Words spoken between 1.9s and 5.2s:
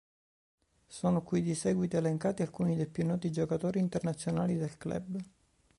elencati alcuni dei più noti giocatori internazionali del club.